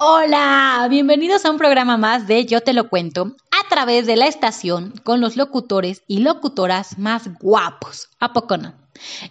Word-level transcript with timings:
Hola, 0.00 0.86
bienvenidos 0.88 1.44
a 1.44 1.50
un 1.50 1.58
programa 1.58 1.96
más 1.96 2.28
de 2.28 2.46
Yo 2.46 2.60
te 2.60 2.72
lo 2.72 2.88
cuento 2.88 3.34
a 3.50 3.68
través 3.68 4.06
de 4.06 4.14
la 4.14 4.28
estación 4.28 4.94
con 5.02 5.20
los 5.20 5.36
locutores 5.36 6.04
y 6.06 6.20
locutoras 6.20 6.98
más 6.98 7.28
guapos. 7.40 8.08
¿A 8.20 8.32
poco 8.32 8.56
no? 8.56 8.74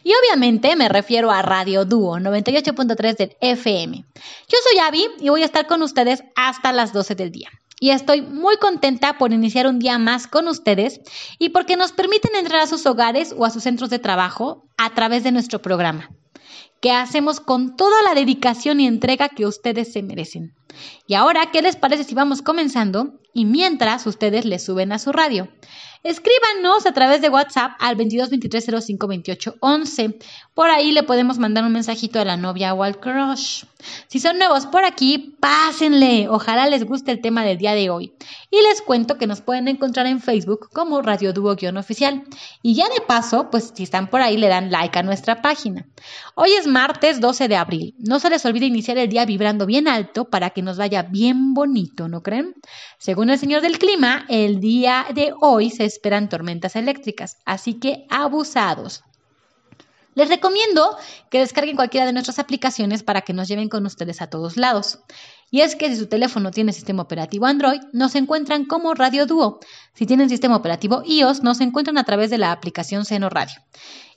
Y 0.04 0.12
obviamente 0.12 0.76
me 0.76 0.90
refiero 0.90 1.32
a 1.32 1.42
Radio 1.42 1.86
Dúo 1.86 2.18
98.3 2.18 3.16
del 3.16 3.38
FM. 3.40 4.04
Yo 4.50 4.58
soy 4.70 4.80
Avi 4.80 5.08
y 5.22 5.30
voy 5.30 5.44
a 5.44 5.46
estar 5.46 5.68
con 5.68 5.82
ustedes 5.82 6.26
hasta 6.36 6.74
las 6.74 6.92
12 6.92 7.16
del 7.16 7.32
día. 7.32 7.50
Y 7.80 7.92
estoy 7.92 8.22
muy 8.22 8.58
contenta 8.58 9.18
por 9.18 9.32
iniciar 9.32 9.68
un 9.68 9.80
día 9.80 9.98
más 10.00 10.28
con 10.28 10.50
ustedes 10.50 11.00
y 11.40 11.50
porque 11.50 11.78
nos 11.78 11.94
permiten 11.94 12.36
entrar 12.36 12.60
a 12.60 12.68
sus 12.68 12.86
hogares 12.86 13.34
o 13.38 13.46
a 13.46 13.52
sus 13.52 13.64
centros 13.64 13.90
de 13.90 14.00
trabajo 14.00 14.66
a 14.78 14.94
través 14.94 15.24
de 15.24 15.32
nuestro 15.32 15.62
programa 15.62 16.10
que 16.82 16.92
hacemos 16.92 17.40
con 17.40 17.76
toda 17.76 18.02
la 18.04 18.14
dedicación 18.14 18.80
y 18.80 18.88
entrega 18.88 19.30
que 19.30 19.46
ustedes 19.46 19.92
se 19.92 20.04
merecen. 20.04 20.54
Y 21.08 21.16
ahora, 21.16 21.50
¿qué 21.52 21.62
les 21.62 21.76
parece 21.76 22.04
si 22.04 22.14
vamos 22.14 22.42
comenzando? 22.42 23.20
Y 23.34 23.46
mientras 23.46 24.06
ustedes 24.06 24.46
le 24.46 24.60
suben 24.60 24.92
a 24.92 25.00
su 25.00 25.12
radio. 25.12 25.50
Escríbanos 26.04 26.86
a 26.86 26.94
través 26.94 27.22
de 27.22 27.30
WhatsApp 27.30 27.72
al 27.80 27.96
22 27.96 28.30
23 28.30 28.66
05 28.86 29.08
28 29.08 29.56
11. 29.60 30.20
Por 30.54 30.70
ahí 30.70 30.92
le 30.92 31.04
podemos 31.04 31.38
mandar 31.38 31.64
un 31.64 31.74
mensajito 31.74 32.20
a 32.20 32.26
la 32.26 32.38
novia 32.38 32.74
o 32.74 32.92
crush. 33.00 33.64
Si 34.08 34.20
son 34.20 34.38
nuevos 34.38 34.66
por 34.66 34.84
aquí, 34.86 35.38
pásenle. 35.40 36.28
Ojalá 36.30 36.68
les 36.68 36.84
guste 36.84 37.12
el 37.12 37.22
tema 37.22 37.44
del 37.44 37.58
día 37.58 37.74
de 37.74 37.90
hoy. 37.90 38.14
Y 38.50 38.62
les 38.62 38.82
cuento 38.82 39.18
que 39.18 39.28
nos 39.28 39.42
pueden 39.42 39.68
encontrar 39.68 40.08
en 40.08 40.22
Facebook 40.22 40.70
como 40.72 41.02
Radio 41.02 41.34
Dúo-oficial. 41.34 42.24
Y 42.62 42.76
ya 42.76 42.90
de 42.90 43.02
paso, 43.02 43.50
pues 43.52 43.74
si 43.76 43.84
están 43.84 44.10
por 44.10 44.22
ahí, 44.22 44.38
le 44.38 44.48
dan 44.48 44.72
like 44.72 44.98
a 44.98 45.04
nuestra 45.04 45.42
página. 45.42 45.86
Hoy 46.36 46.52
es 46.54 46.68
martes 46.68 47.20
12 47.20 47.48
de 47.48 47.56
abril. 47.56 47.96
No 48.00 48.20
se 48.20 48.30
les 48.30 48.46
olvide 48.46 48.66
iniciar 48.66 48.98
el 48.98 49.10
día 49.10 49.26
vibrando 49.26 49.66
bien 49.66 49.88
alto 49.88 50.26
para 50.26 50.50
que 50.52 50.62
nos 50.62 50.78
vaya 50.78 51.04
bien 51.04 51.54
bonito, 51.54 52.08
¿no 52.08 52.24
creen? 52.24 52.56
Según 52.98 53.30
el 53.30 53.38
señor 53.38 53.62
del 53.62 53.80
clima, 53.80 54.26
el 54.30 54.60
día 54.60 55.06
de 55.14 55.34
hoy 55.40 55.70
se 55.70 55.86
esperan 55.86 56.30
tormentas 56.30 56.76
eléctricas, 56.76 57.38
así 57.46 57.76
que 57.76 58.06
abusados. 58.10 59.04
Les 60.18 60.30
recomiendo 60.30 60.98
que 61.30 61.38
descarguen 61.38 61.76
cualquiera 61.76 62.08
de 62.08 62.12
nuestras 62.12 62.40
aplicaciones 62.40 63.04
para 63.04 63.22
que 63.22 63.34
nos 63.34 63.48
lleven 63.48 63.70
con 63.70 63.86
ustedes 63.86 64.20
a 64.20 64.32
todos 64.32 64.58
lados. 64.58 64.98
Y 65.52 65.62
es 65.62 65.76
que 65.76 65.90
si 65.90 65.96
su 65.96 66.08
teléfono 66.08 66.50
tiene 66.50 66.74
sistema 66.74 67.04
operativo 67.04 67.46
Android, 67.46 67.82
nos 67.94 68.16
encuentran 68.16 68.66
como 68.66 68.96
Radio 68.96 69.28
Duo. 69.28 69.60
Si 69.94 70.08
tienen 70.08 70.28
sistema 70.28 70.56
operativo 70.56 71.04
iOS, 71.06 71.44
nos 71.44 71.62
encuentran 71.62 72.00
a 72.00 72.04
través 72.04 72.32
de 72.32 72.40
la 72.40 72.52
aplicación 72.52 73.06
Seno 73.06 73.30
Radio. 73.30 73.62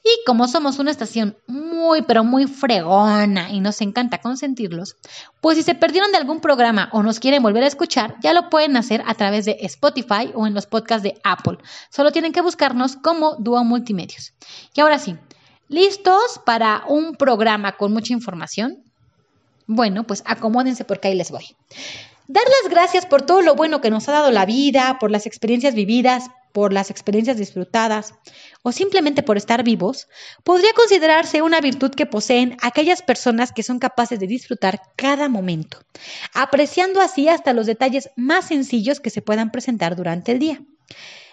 Y 0.02 0.24
como 0.24 0.48
somos 0.48 0.78
una 0.78 0.90
estación 0.90 1.36
muy, 1.46 2.00
pero 2.00 2.24
muy 2.24 2.46
fregona 2.46 3.50
y 3.50 3.60
nos 3.60 3.82
encanta 3.82 4.22
consentirlos, 4.22 4.96
pues 5.42 5.58
si 5.58 5.62
se 5.62 5.74
perdieron 5.74 6.12
de 6.12 6.16
algún 6.16 6.40
programa 6.40 6.88
o 6.94 7.02
nos 7.02 7.20
quieren 7.20 7.42
volver 7.42 7.64
a 7.64 7.66
escuchar, 7.66 8.16
ya 8.22 8.32
lo 8.32 8.48
pueden 8.48 8.78
hacer 8.78 9.02
a 9.06 9.12
través 9.12 9.44
de 9.44 9.58
Spotify 9.60 10.32
o 10.34 10.46
en 10.46 10.54
los 10.54 10.64
podcasts 10.64 11.02
de 11.02 11.20
Apple. 11.24 11.58
Solo 11.90 12.10
tienen 12.10 12.32
que 12.32 12.40
buscarnos 12.40 12.96
como 12.96 13.36
Duo 13.36 13.62
Multimedios. 13.64 14.32
Y 14.74 14.80
ahora 14.80 14.98
sí, 14.98 15.18
¿Listos 15.70 16.40
para 16.44 16.82
un 16.88 17.14
programa 17.14 17.76
con 17.76 17.92
mucha 17.92 18.12
información? 18.12 18.82
Bueno, 19.68 20.04
pues 20.04 20.24
acomódense 20.26 20.84
porque 20.84 21.06
ahí 21.06 21.14
les 21.14 21.30
voy. 21.30 21.44
Dar 22.26 22.42
las 22.42 22.72
gracias 22.72 23.06
por 23.06 23.22
todo 23.22 23.40
lo 23.40 23.54
bueno 23.54 23.80
que 23.80 23.88
nos 23.88 24.08
ha 24.08 24.12
dado 24.12 24.32
la 24.32 24.46
vida, 24.46 24.98
por 24.98 25.12
las 25.12 25.26
experiencias 25.26 25.76
vividas, 25.76 26.24
por 26.52 26.72
las 26.72 26.90
experiencias 26.90 27.36
disfrutadas 27.36 28.14
o 28.62 28.72
simplemente 28.72 29.22
por 29.22 29.36
estar 29.36 29.62
vivos, 29.62 30.08
podría 30.42 30.72
considerarse 30.72 31.40
una 31.40 31.60
virtud 31.60 31.92
que 31.92 32.04
poseen 32.04 32.56
aquellas 32.62 33.02
personas 33.02 33.52
que 33.52 33.62
son 33.62 33.78
capaces 33.78 34.18
de 34.18 34.26
disfrutar 34.26 34.82
cada 34.96 35.28
momento, 35.28 35.78
apreciando 36.34 37.00
así 37.00 37.28
hasta 37.28 37.52
los 37.52 37.66
detalles 37.66 38.10
más 38.16 38.48
sencillos 38.48 38.98
que 38.98 39.10
se 39.10 39.22
puedan 39.22 39.52
presentar 39.52 39.94
durante 39.94 40.32
el 40.32 40.40
día. 40.40 40.60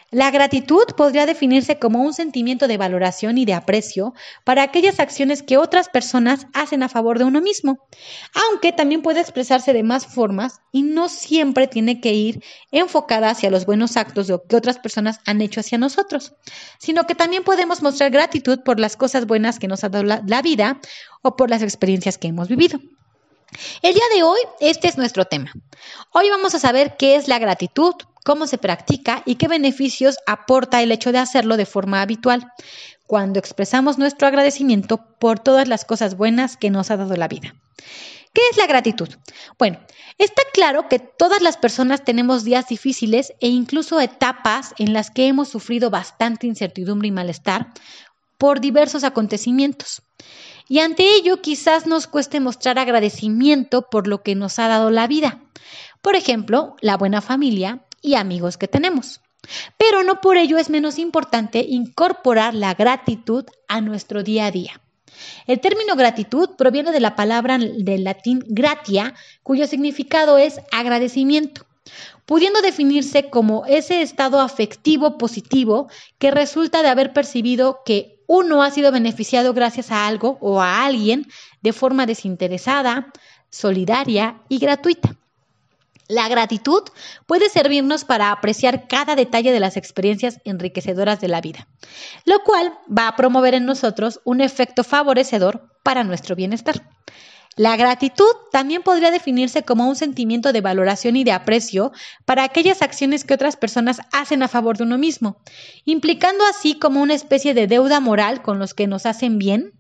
La 0.10 0.32
gratitud 0.32 0.86
podría 0.96 1.26
definirse 1.26 1.80
como 1.80 2.02
un 2.02 2.14
sentimiento 2.14 2.70
de 2.70 2.78
valoración 2.78 3.38
y 3.38 3.44
de 3.44 3.54
aprecio 3.54 4.14
para 4.46 4.64
aquellas 4.64 5.02
acciones 5.02 5.44
que 5.44 5.58
otras 5.58 5.90
personas 5.90 6.48
hacen 6.54 6.82
a 6.82 6.88
favor 6.88 7.20
de 7.20 7.26
uno 7.26 7.42
mismo, 7.42 7.86
aunque 8.34 8.72
también 8.72 9.02
puede 9.02 9.20
expresarse 9.20 9.74
de 9.74 9.84
más 9.84 10.06
formas 10.06 10.62
y 10.72 10.84
no 10.84 11.10
siempre 11.10 11.68
tiene 11.68 12.00
que 12.00 12.14
ir 12.14 12.42
enfocada 12.72 13.30
hacia 13.30 13.50
los 13.50 13.66
buenos 13.66 13.98
actos 13.98 14.32
que 14.48 14.56
otras 14.56 14.80
personas 14.80 15.20
han 15.26 15.42
hecho 15.42 15.60
hacia 15.60 15.78
nosotros, 15.78 16.36
sino 16.80 17.04
que 17.04 17.16
también 17.16 17.44
podemos 17.44 17.82
mostrar 17.82 18.10
gratitud 18.10 18.60
por 18.64 18.80
las 18.80 18.96
cosas 18.96 19.28
buenas 19.28 19.60
que 19.60 19.68
nos 19.68 19.84
ha 19.84 19.90
dado 19.90 20.06
la, 20.06 20.42
vida 20.42 20.80
o 21.22 21.36
por 21.36 21.50
las 21.50 21.62
experiencias 21.62 22.18
que 22.18 22.30
hemos 22.30 22.48
vivido. 22.48 22.80
El 23.82 23.94
día 23.94 24.04
de 24.16 24.24
hoy, 24.24 24.40
este 24.60 24.88
es 24.88 24.98
nuestro 24.98 25.26
tema. 25.26 25.52
Hoy 26.12 26.30
vamos 26.30 26.54
a 26.56 26.60
saber 26.60 26.98
qué 26.98 27.16
es 27.16 27.28
la 27.28 27.40
gratitud, 27.40 27.94
cómo 28.26 28.46
se 28.46 28.58
practica 28.58 29.24
y 29.26 29.36
qué 29.36 29.48
beneficios 29.48 30.18
aporta 30.26 30.82
el 30.82 30.92
hecho 30.92 31.12
de 31.12 31.20
hacerlo 31.20 31.58
de 31.58 31.66
forma 31.66 32.02
habitual, 32.02 32.52
cuando 33.06 33.40
expresamos 33.40 33.98
nuestro 33.98 34.28
agradecimiento 34.28 34.98
por 35.20 35.40
todas 35.40 35.68
las 35.68 35.86
cosas 35.86 36.18
buenas 36.18 36.58
que 36.58 36.70
nos 36.70 36.92
ha 36.92 36.98
dado 36.98 37.16
la 37.16 37.30
vida. 37.30 37.56
¿Qué 38.34 38.42
es 38.52 38.58
la 38.58 38.68
gratitud? 38.68 39.10
Bueno, 39.58 39.80
está 40.18 40.44
claro 40.54 40.90
que 40.90 41.00
todas 41.00 41.42
las 41.42 41.58
personas 41.58 42.04
tenemos 42.04 42.44
días 42.44 42.68
difíciles 42.68 43.34
e 43.40 43.48
incluso 43.48 44.00
etapas 44.02 44.76
en 44.78 44.94
las 44.94 45.10
que 45.10 45.28
hemos 45.28 45.48
sufrido 45.48 45.90
bastante 45.90 46.48
incertidumbre 46.48 47.08
y 47.08 47.12
malestar 47.12 47.72
por 48.38 48.60
diversos 48.60 49.04
acontecimientos. 49.04 50.04
Y 50.70 50.80
ante 50.80 51.16
ello 51.16 51.42
quizás 51.42 51.88
nos 51.88 52.08
cueste 52.08 52.40
mostrar 52.40 52.80
agradecimiento 52.80 53.90
por 53.90 54.08
lo 54.08 54.22
que 54.22 54.36
nos 54.36 54.60
ha 54.60 54.68
dado 54.68 54.90
la 54.92 55.08
vida. 55.08 55.42
Por 56.02 56.16
ejemplo, 56.16 56.76
la 56.82 56.98
buena 56.98 57.22
familia, 57.22 57.84
y 58.02 58.16
amigos 58.16 58.58
que 58.58 58.68
tenemos. 58.68 59.22
Pero 59.78 60.04
no 60.04 60.22
por 60.22 60.38
ello 60.38 60.58
es 60.58 60.70
menos 60.70 60.98
importante 60.98 61.66
incorporar 61.68 62.54
la 62.54 62.74
gratitud 62.74 63.46
a 63.68 63.82
nuestro 63.82 64.24
día 64.24 64.46
a 64.46 64.52
día. 64.52 64.82
El 65.48 65.60
término 65.60 65.96
gratitud 65.96 66.52
proviene 66.58 66.92
de 66.92 67.00
la 67.00 67.16
palabra 67.16 67.58
del 67.58 68.04
latín 68.04 68.44
gratia, 68.48 69.16
cuyo 69.44 69.66
significado 69.66 70.38
es 70.38 70.62
agradecimiento, 70.72 71.66
pudiendo 72.26 72.62
definirse 72.62 73.30
como 73.30 73.66
ese 73.66 74.02
estado 74.02 74.42
afectivo 74.42 75.18
positivo 75.18 75.88
que 76.20 76.30
resulta 76.30 76.82
de 76.84 76.90
haber 76.90 77.14
percibido 77.14 77.80
que 77.86 78.17
uno 78.28 78.62
ha 78.62 78.70
sido 78.72 78.92
beneficiado 78.92 79.54
gracias 79.54 79.92
a 79.92 80.06
algo 80.06 80.38
o 80.42 80.62
a 80.62 80.86
alguien 80.86 81.26
de 81.62 81.74
forma 81.74 82.06
desinteresada, 82.06 83.12
solidaria 83.50 84.42
y 84.50 84.60
gratuita. 84.60 85.16
La 86.10 86.30
gratitud 86.30 86.84
puede 87.26 87.50
servirnos 87.50 88.06
para 88.06 88.32
apreciar 88.32 88.88
cada 88.88 89.16
detalle 89.16 89.52
de 89.52 89.60
las 89.60 89.76
experiencias 89.76 90.40
enriquecedoras 90.46 91.20
de 91.20 91.28
la 91.28 91.42
vida, 91.42 91.68
lo 92.24 92.44
cual 92.44 92.74
va 92.88 93.10
a 93.10 93.16
promover 93.18 93.54
en 93.56 93.66
nosotros 93.66 94.22
un 94.24 94.40
efecto 94.40 94.86
favorecedor 94.86 95.68
para 95.84 96.06
nuestro 96.06 96.36
bienestar. 96.36 96.82
La 97.58 97.76
gratitud 97.76 98.32
también 98.52 98.84
podría 98.84 99.10
definirse 99.10 99.64
como 99.64 99.90
un 99.90 99.96
sentimiento 99.96 100.54
de 100.54 100.62
valoración 100.62 101.16
y 101.16 101.24
de 101.24 101.32
aprecio 101.32 101.92
para 102.24 102.44
aquellas 102.44 102.84
acciones 102.84 103.24
que 103.24 103.34
otras 103.34 103.58
personas 103.58 104.00
hacen 104.12 104.44
a 104.44 104.48
favor 104.48 104.78
de 104.78 104.84
uno 104.84 105.00
mismo, 105.00 105.38
implicando 105.84 106.46
así 106.46 106.78
como 106.78 107.02
una 107.02 107.16
especie 107.16 107.56
de 107.56 107.66
deuda 107.66 108.00
moral 108.00 108.44
con 108.44 108.60
los 108.60 108.76
que 108.76 108.86
nos 108.86 109.08
hacen 109.08 109.40
bien, 109.40 109.74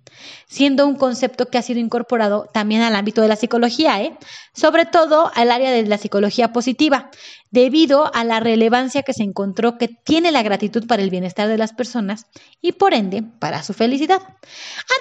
siendo 0.47 0.87
un 0.87 0.95
concepto 0.95 1.49
que 1.49 1.59
ha 1.59 1.61
sido 1.61 1.79
incorporado 1.79 2.49
también 2.51 2.81
al 2.81 2.95
ámbito 2.95 3.21
de 3.21 3.27
la 3.27 3.35
psicología, 3.35 4.01
¿eh? 4.01 4.17
sobre 4.55 4.85
todo 4.85 5.31
al 5.35 5.51
área 5.51 5.69
de 5.69 5.85
la 5.85 5.99
psicología 5.99 6.51
positiva, 6.51 7.11
debido 7.51 8.13
a 8.13 8.23
la 8.23 8.39
relevancia 8.39 9.03
que 9.03 9.13
se 9.13 9.23
encontró 9.23 9.77
que 9.77 9.87
tiene 9.87 10.31
la 10.31 10.43
gratitud 10.43 10.85
para 10.87 11.01
el 11.01 11.09
bienestar 11.09 11.47
de 11.47 11.57
las 11.57 11.73
personas 11.73 12.25
y 12.61 12.73
por 12.73 12.93
ende 12.93 13.23
para 13.23 13.63
su 13.63 13.73
felicidad. 13.73 14.21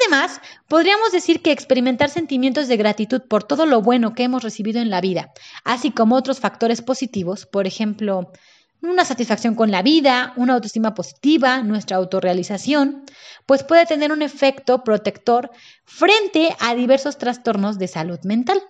Además, 0.01 0.41
podríamos 0.69 1.13
decir 1.13 1.43
que 1.43 1.53
experimentar 1.53 2.11
sentimientos 2.11 2.69
de 2.69 2.77
gratitud 2.77 3.23
por 3.29 3.45
todo 3.45 3.67
lo 3.67 3.83
bueno 3.83 4.15
que 4.15 4.25
hemos 4.25 4.43
recibido 4.43 4.81
en 4.81 4.91
la 4.91 5.01
vida, 5.01 5.33
así 5.65 5.91
como 5.91 6.17
otros 6.17 6.41
factores 6.41 6.83
positivos, 6.83 7.47
por 7.47 7.67
ejemplo, 7.67 8.31
una 8.83 9.05
satisfacción 9.05 9.55
con 9.55 9.71
la 9.71 9.83
vida, 9.83 10.33
una 10.37 10.55
autoestima 10.55 10.95
positiva, 10.95 11.63
nuestra 11.63 11.97
autorrealización, 11.97 13.05
pues 13.47 13.65
puede 13.65 13.87
tener 13.87 14.13
un 14.13 14.23
efecto 14.23 14.85
protector 14.85 15.51
frente 15.85 16.55
a 16.61 16.75
diversos 16.75 17.19
trastornos 17.19 17.79
de 17.79 17.89
salud 17.89 18.19
mental. 18.25 18.61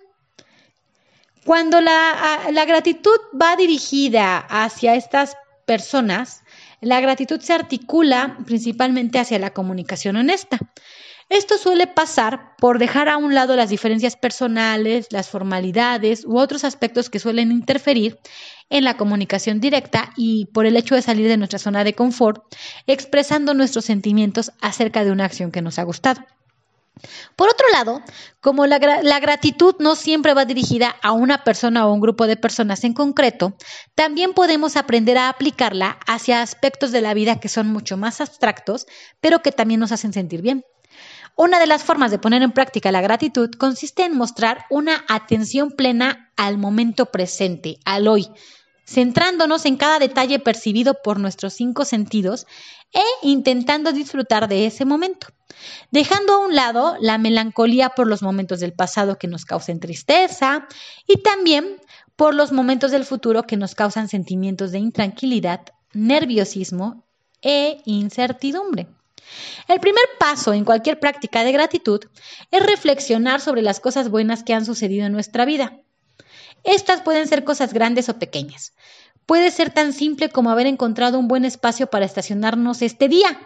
Cuando 1.47 1.79
la, 1.79 2.65
gratitud 2.67 3.17
va 3.41 3.55
dirigida 3.55 4.39
hacia 4.49 4.95
estas 4.95 5.37
personas, 5.65 6.43
la 6.81 6.99
gratitud 6.99 7.39
se 7.39 7.53
articula 7.53 8.37
principalmente 8.45 9.17
hacia 9.17 9.39
la 9.39 9.53
comunicación 9.53 10.17
honesta. 10.17 10.59
Esto 11.29 11.57
suele 11.57 11.87
pasar 11.87 12.57
por 12.57 12.79
dejar 12.79 13.07
a 13.07 13.15
un 13.15 13.33
lado 13.33 13.55
las 13.55 13.69
diferencias 13.69 14.17
personales, 14.17 15.07
las 15.11 15.29
formalidades 15.29 16.25
u 16.25 16.37
otros 16.37 16.65
aspectos 16.65 17.09
que 17.09 17.19
suelen 17.19 17.53
interferir 17.53 18.19
en 18.69 18.83
la 18.83 18.97
comunicación 18.97 19.61
directa 19.61 20.11
y 20.17 20.47
por 20.47 20.65
el 20.65 20.75
hecho 20.75 20.95
de 20.95 21.01
salir 21.01 21.29
de 21.29 21.37
nuestra 21.37 21.59
zona 21.59 21.85
de 21.85 21.93
confort, 21.93 22.43
expresando 22.87 23.53
nuestros 23.53 23.85
sentimientos 23.85 24.51
acerca 24.59 25.05
de 25.05 25.11
una 25.11 25.23
acción 25.23 25.53
que 25.53 25.61
nos 25.61 25.79
ha 25.79 25.83
gustado. 25.83 26.25
Por 27.35 27.49
otro 27.49 27.65
lado, 27.71 28.01
como 28.39 28.65
la, 28.65 28.79
gratitud 29.19 29.75
no 29.79 29.95
siempre 29.95 30.33
va 30.33 30.45
dirigida 30.45 30.95
a 31.01 31.11
una 31.11 31.43
persona 31.43 31.87
o 31.87 31.93
un 31.93 32.01
grupo 32.01 32.27
de 32.27 32.37
personas 32.37 32.83
en 32.83 32.93
concreto, 32.93 33.55
también 33.95 34.33
podemos 34.33 34.75
aprender 34.75 35.17
a 35.17 35.29
aplicarla 35.29 35.99
hacia 36.07 36.41
aspectos 36.41 36.91
de 36.91 37.01
la 37.01 37.13
vida 37.13 37.39
que 37.39 37.49
son 37.49 37.67
mucho 37.67 37.97
más 37.97 38.21
abstractos, 38.21 38.85
pero 39.19 39.41
que 39.41 39.51
también 39.51 39.79
nos 39.79 39.91
hacen 39.91 40.13
sentir 40.13 40.41
bien. 40.41 40.63
Una 41.35 41.59
de 41.59 41.67
las 41.67 41.83
formas 41.83 42.09
de 42.09 42.17
poner 42.17 42.41
en 42.41 42.51
práctica 42.51 42.91
la 42.91 43.01
gratitud 43.01 43.51
consiste 43.51 44.03
en 44.03 44.17
mostrar 44.17 44.65
una 44.71 45.05
atención 45.07 45.69
plena 45.69 46.31
al 46.35 46.57
momento 46.57 47.07
presente, 47.07 47.77
al 47.85 48.07
hoy, 48.07 48.27
centrándonos 48.87 49.65
en 49.65 49.75
cada 49.75 49.99
detalle 49.99 50.39
percibido 50.39 50.95
por 51.03 51.19
nuestros 51.19 51.53
cinco 51.53 51.85
sentidos 51.85 52.47
e 52.93 53.03
intentando 53.21 53.91
disfrutar 53.91 54.47
de 54.47 54.65
ese 54.65 54.85
momento, 54.85 55.27
dejando 55.91 56.33
a 56.33 56.39
un 56.39 56.55
lado 56.55 56.95
la 56.99 57.17
melancolía 57.17 57.89
por 57.89 58.07
los 58.07 58.21
momentos 58.21 58.59
del 58.59 58.73
pasado 58.73 59.17
que 59.17 59.27
nos 59.27 59.45
causen 59.45 59.79
tristeza 59.79 60.67
y 61.07 61.21
también 61.21 61.81
por 62.15 62.33
los 62.33 62.51
momentos 62.51 62.91
del 62.91 63.05
futuro 63.05 63.43
que 63.43 63.57
nos 63.57 63.75
causan 63.75 64.09
sentimientos 64.09 64.71
de 64.71 64.79
intranquilidad, 64.79 65.61
nerviosismo 65.93 67.03
e 67.41 67.81
incertidumbre. 67.85 68.87
El 69.67 69.79
primer 69.79 70.03
paso 70.19 70.53
en 70.53 70.65
cualquier 70.65 70.99
práctica 70.99 71.43
de 71.43 71.51
gratitud 71.51 72.01
es 72.51 72.65
reflexionar 72.65 73.41
sobre 73.41 73.61
las 73.61 73.79
cosas 73.79 74.09
buenas 74.09 74.43
que 74.43 74.53
han 74.53 74.65
sucedido 74.65 75.05
en 75.05 75.11
nuestra 75.11 75.45
vida. 75.45 75.81
Estas 76.63 77.01
pueden 77.01 77.27
ser 77.27 77.43
cosas 77.43 77.73
grandes 77.73 78.09
o 78.09 78.17
pequeñas. 78.17 78.73
Puede 79.27 79.51
ser 79.51 79.69
tan 79.69 79.93
simple 79.93 80.29
como 80.29 80.49
haber 80.49 80.65
encontrado 80.65 81.19
un 81.19 81.27
buen 81.27 81.45
espacio 81.45 81.87
para 81.87 82.05
estacionarnos 82.05 82.81
este 82.81 83.09
día 83.09 83.39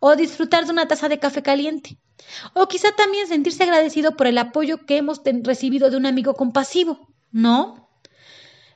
o 0.00 0.16
disfrutar 0.16 0.64
de 0.64 0.72
una 0.72 0.88
taza 0.88 1.08
de 1.08 1.18
café 1.18 1.42
caliente. 1.42 1.98
O 2.54 2.66
quizá 2.66 2.92
también 2.96 3.28
sentirse 3.28 3.62
agradecido 3.62 4.16
por 4.16 4.26
el 4.26 4.38
apoyo 4.38 4.86
que 4.86 4.96
hemos 4.96 5.20
recibido 5.42 5.90
de 5.90 5.98
un 5.98 6.06
amigo 6.06 6.34
compasivo, 6.34 7.14
¿no? 7.30 7.90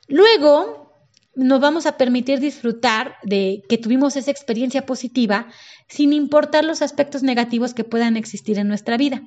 Luego 0.07 0.93
nos 1.33 1.59
vamos 1.59 1.87
a 1.87 1.97
permitir 1.97 2.39
disfrutar 2.39 3.15
de 3.23 3.63
que 3.67 3.79
tuvimos 3.79 4.15
esa 4.15 4.29
experiencia 4.29 4.85
positiva 4.85 5.47
sin 5.87 6.13
importar 6.13 6.63
los 6.63 6.83
aspectos 6.83 7.23
negativos 7.23 7.73
que 7.73 7.83
puedan 7.83 8.17
existir 8.17 8.59
en 8.59 8.67
nuestra 8.67 8.97
vida. 8.97 9.23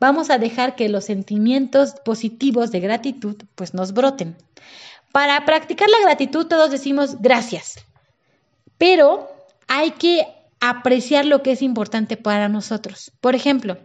Vamos 0.00 0.30
a 0.30 0.38
dejar 0.38 0.74
que 0.74 0.88
los 0.88 1.04
sentimientos 1.04 1.94
positivos 2.04 2.72
de 2.72 2.80
gratitud 2.80 3.36
pues 3.54 3.72
nos 3.72 3.92
broten. 3.92 4.36
Para 5.16 5.46
practicar 5.46 5.88
la 5.88 6.02
gratitud 6.02 6.44
todos 6.44 6.70
decimos 6.70 7.22
gracias, 7.22 7.76
pero 8.76 9.30
hay 9.66 9.92
que 9.92 10.26
apreciar 10.60 11.24
lo 11.24 11.42
que 11.42 11.52
es 11.52 11.62
importante 11.62 12.18
para 12.18 12.50
nosotros. 12.50 13.12
Por 13.22 13.34
ejemplo, 13.34 13.78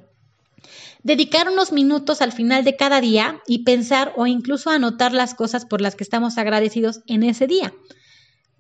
dedicar 1.03 1.47
unos 1.47 1.71
minutos 1.71 2.21
al 2.21 2.33
final 2.33 2.65
de 2.65 2.75
cada 2.75 2.99
día 2.99 3.39
y 3.47 3.63
pensar 3.63 4.11
o 4.17 4.27
incluso 4.27 4.71
anotar 4.71 5.13
las 5.13 5.33
cosas 5.33 5.65
por 5.65 5.79
las 5.79 5.95
que 5.95 6.03
estamos 6.03 6.37
agradecidos 6.37 6.99
en 7.07 7.23
ese 7.23 7.47
día. 7.47 7.73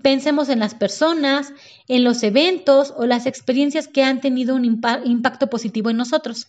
Pensemos 0.01 0.47
en 0.47 0.59
las 0.59 0.73
personas, 0.73 1.51
en 1.89 2.05
los 2.05 2.23
eventos 2.23 2.93
o 2.95 3.05
las 3.05 3.25
experiencias 3.25 3.89
que 3.89 4.05
han 4.05 4.21
tenido 4.21 4.55
un 4.55 4.63
impacto 4.63 5.49
positivo 5.49 5.89
en 5.89 5.97
nosotros. 5.97 6.47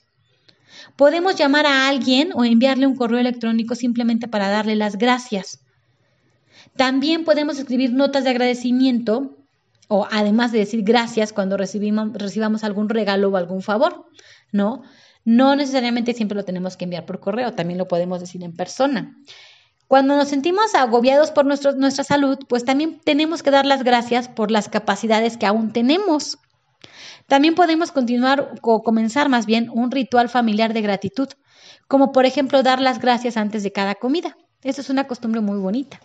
Podemos 0.94 1.34
llamar 1.34 1.66
a 1.66 1.88
alguien 1.88 2.30
o 2.32 2.44
enviarle 2.44 2.86
un 2.86 2.94
correo 2.94 3.18
electrónico 3.18 3.74
simplemente 3.74 4.28
para 4.28 4.50
darle 4.50 4.76
las 4.76 4.98
gracias. 4.98 5.58
También 6.76 7.24
podemos 7.24 7.58
escribir 7.58 7.92
notas 7.92 8.24
de 8.24 8.30
agradecimiento 8.30 9.36
o 9.88 10.08
además 10.10 10.52
de 10.52 10.60
decir 10.60 10.82
gracias 10.82 11.32
cuando 11.32 11.56
recibimos, 11.56 12.12
recibamos 12.14 12.64
algún 12.64 12.88
regalo 12.88 13.28
o 13.28 13.36
algún 13.36 13.62
favor, 13.62 14.06
¿no? 14.52 14.82
No 15.24 15.54
necesariamente 15.54 16.14
siempre 16.14 16.36
lo 16.36 16.44
tenemos 16.44 16.76
que 16.76 16.84
enviar 16.84 17.04
por 17.04 17.20
correo, 17.20 17.52
también 17.52 17.78
lo 17.78 17.88
podemos 17.88 18.20
decir 18.20 18.42
en 18.42 18.56
persona. 18.56 19.16
Cuando 19.86 20.16
nos 20.16 20.28
sentimos 20.28 20.74
agobiados 20.74 21.30
por 21.30 21.44
nuestra 21.44 22.04
salud, 22.04 22.38
pues 22.48 22.64
también 22.64 23.00
tenemos 23.04 23.42
que 23.42 23.50
dar 23.50 23.66
las 23.66 23.84
gracias 23.84 24.28
por 24.28 24.50
las 24.50 24.70
capacidades 24.70 25.36
que 25.36 25.44
aún 25.44 25.72
tenemos. 25.72 26.38
También 27.26 27.54
podemos 27.54 27.92
continuar 27.92 28.54
o 28.62 28.82
comenzar 28.82 29.28
más 29.28 29.44
bien 29.44 29.68
un 29.70 29.90
ritual 29.90 30.30
familiar 30.30 30.72
de 30.72 30.80
gratitud, 30.80 31.28
como 31.86 32.10
por 32.12 32.24
ejemplo 32.24 32.62
dar 32.62 32.80
las 32.80 32.98
gracias 32.98 33.36
antes 33.36 33.62
de 33.62 33.72
cada 33.72 33.94
comida. 33.94 34.36
Eso 34.62 34.80
es 34.80 34.88
una 34.88 35.06
costumbre 35.06 35.42
muy 35.42 35.58
bonita. 35.58 36.00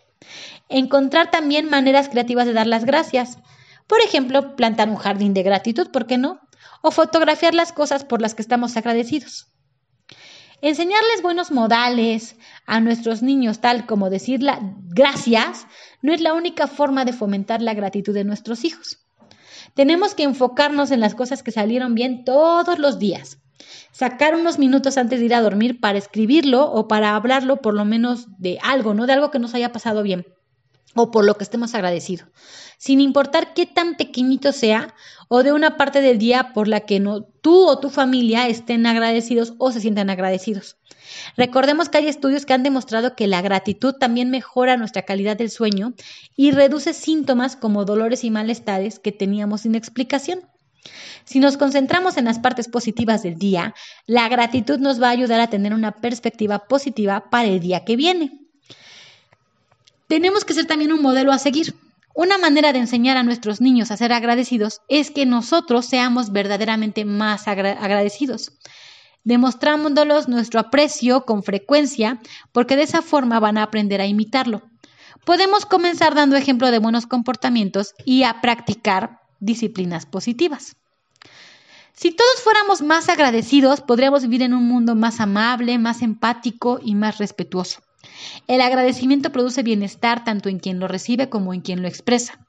Encontrar 0.69 1.31
también 1.31 1.69
maneras 1.69 2.09
creativas 2.09 2.45
de 2.45 2.53
dar 2.53 2.67
las 2.67 2.85
gracias. 2.85 3.37
Por 3.87 3.99
ejemplo, 4.01 4.55
plantar 4.55 4.89
un 4.89 4.97
jardín 4.97 5.33
de 5.33 5.43
gratitud, 5.43 5.89
¿por 5.91 6.07
qué 6.07 6.17
no? 6.17 6.41
O 6.81 6.91
fotografiar 6.91 7.53
las 7.53 7.71
cosas 7.71 8.03
por 8.03 8.21
las 8.21 8.35
que 8.35 8.41
estamos 8.41 8.75
agradecidos. 8.77 9.47
Enseñarles 10.61 11.21
buenos 11.21 11.51
modales 11.51 12.35
a 12.65 12.79
nuestros 12.79 13.21
niños, 13.21 13.59
tal 13.59 13.85
como 13.85 14.09
decir 14.09 14.41
gracias, 14.89 15.67
no 16.01 16.13
es 16.13 16.21
la 16.21 16.33
única 16.33 16.65
forma 16.67 17.05
de 17.05 17.13
fomentar 17.13 17.61
la 17.61 17.75
gratitud 17.75 18.13
de 18.13 18.23
nuestros 18.23 18.65
hijos. 18.65 18.99
Tenemos 19.75 20.15
que 20.15 20.23
enfocarnos 20.23 20.89
en 20.89 20.99
las 20.99 21.13
cosas 21.13 21.43
que 21.43 21.51
salieron 21.51 21.93
bien 21.93 22.23
todos 22.23 22.79
los 22.79 22.97
días. 22.97 23.37
Sacar 23.91 24.35
unos 24.35 24.59
minutos 24.59 24.97
antes 24.97 25.19
de 25.19 25.25
ir 25.25 25.33
a 25.33 25.41
dormir 25.41 25.79
para 25.79 25.97
escribirlo 25.97 26.71
o 26.71 26.87
para 26.87 27.15
hablarlo 27.15 27.61
por 27.61 27.73
lo 27.73 27.85
menos 27.85 28.27
de 28.37 28.59
algo, 28.61 28.93
¿no? 28.93 29.07
De 29.07 29.13
algo 29.13 29.31
que 29.31 29.39
nos 29.39 29.53
haya 29.53 29.71
pasado 29.71 30.03
bien 30.03 30.25
o 30.97 31.11
por 31.11 31.25
lo 31.25 31.35
que 31.37 31.43
estemos 31.43 31.75
agradecidos, 31.75 32.27
sin 32.77 33.01
importar 33.01 33.53
qué 33.53 33.65
tan 33.65 33.95
pequeñito 33.95 34.51
sea 34.51 34.95
o 35.27 35.43
de 35.43 35.51
una 35.51 35.77
parte 35.77 36.01
del 36.01 36.17
día 36.17 36.53
por 36.53 36.67
la 36.67 36.81
que 36.81 36.99
no, 36.99 37.23
tú 37.23 37.67
o 37.67 37.79
tu 37.79 37.89
familia 37.89 38.47
estén 38.47 38.85
agradecidos 38.85 39.53
o 39.59 39.71
se 39.71 39.81
sientan 39.81 40.09
agradecidos. 40.09 40.77
Recordemos 41.35 41.89
que 41.89 41.99
hay 41.99 42.07
estudios 42.07 42.45
que 42.45 42.53
han 42.53 42.63
demostrado 42.63 43.15
que 43.15 43.27
la 43.27 43.41
gratitud 43.41 43.93
también 43.93 44.29
mejora 44.29 44.77
nuestra 44.77 45.03
calidad 45.03 45.37
del 45.37 45.49
sueño 45.49 45.93
y 46.35 46.51
reduce 46.51 46.93
síntomas 46.93 47.55
como 47.55 47.85
dolores 47.85 48.23
y 48.23 48.31
malestares 48.31 48.99
que 48.99 49.11
teníamos 49.11 49.61
sin 49.61 49.75
explicación. 49.75 50.41
Si 51.25 51.39
nos 51.39 51.57
concentramos 51.57 52.17
en 52.17 52.25
las 52.25 52.39
partes 52.39 52.67
positivas 52.67 53.23
del 53.23 53.37
día, 53.37 53.75
la 54.05 54.29
gratitud 54.29 54.79
nos 54.79 55.01
va 55.01 55.07
a 55.07 55.11
ayudar 55.11 55.41
a 55.41 55.49
tener 55.49 55.73
una 55.73 55.91
perspectiva 55.91 56.67
positiva 56.67 57.29
para 57.29 57.49
el 57.49 57.59
día 57.59 57.83
que 57.83 57.95
viene. 57.95 58.39
Tenemos 60.07 60.45
que 60.45 60.53
ser 60.53 60.65
también 60.65 60.93
un 60.93 61.01
modelo 61.01 61.33
a 61.33 61.37
seguir. 61.37 61.75
Una 62.15 62.37
manera 62.37 62.73
de 62.73 62.79
enseñar 62.79 63.17
a 63.17 63.23
nuestros 63.23 63.61
niños 63.61 63.91
a 63.91 63.97
ser 63.97 64.13
agradecidos 64.13 64.81
es 64.87 65.11
que 65.11 65.25
nosotros 65.25 65.85
seamos 65.85 66.31
verdaderamente 66.31 67.05
más 67.05 67.47
agradecidos, 67.47 68.53
demostrándolos 69.23 70.27
nuestro 70.29 70.59
aprecio 70.59 71.25
con 71.25 71.43
frecuencia, 71.43 72.19
porque 72.53 72.75
de 72.75 72.83
esa 72.83 73.01
forma 73.01 73.39
van 73.39 73.57
a 73.57 73.63
aprender 73.63 74.01
a 74.01 74.07
imitarlo. 74.07 74.63
Podemos 75.25 75.65
comenzar 75.65 76.15
dando 76.15 76.37
ejemplo 76.37 76.71
de 76.71 76.79
buenos 76.79 77.05
comportamientos 77.05 77.93
y 78.05 78.23
a 78.23 78.39
practicar 78.39 79.19
disciplinas 79.39 80.05
positivas. 80.05 80.75
Si 81.93 82.11
todos 82.11 82.41
fuéramos 82.43 82.81
más 82.81 83.09
agradecidos, 83.09 83.81
podríamos 83.81 84.21
vivir 84.21 84.43
en 84.43 84.53
un 84.53 84.67
mundo 84.67 84.93
más 84.93 85.19
amable, 85.19 85.79
más 85.79 86.01
empático 86.03 86.79
y 86.81 86.93
más 86.93 87.17
respetuoso. 87.17 87.81
El 88.47 88.61
agradecimiento 88.61 89.31
produce 89.31 89.63
bienestar 89.63 90.23
tanto 90.23 90.47
en 90.47 90.59
quien 90.59 90.79
lo 90.79 90.87
recibe 90.87 91.29
como 91.29 91.53
en 91.53 91.61
quien 91.61 91.81
lo 91.81 91.87
expresa. 91.87 92.39